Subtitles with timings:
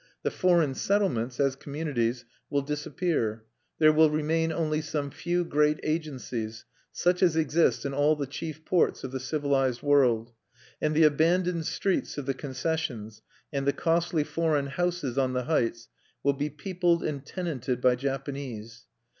[0.23, 3.43] The foreign settlements, as communities, will disappear:
[3.77, 8.65] there will remain only some few great agencies, such as exist in all the chief
[8.65, 10.31] ports of the civilized world;
[10.81, 13.21] and the abandoned streets of the concessions,
[13.53, 15.87] and the costly foreign houses on the heights,
[16.23, 18.87] will be peopled and tenanted by Japanese.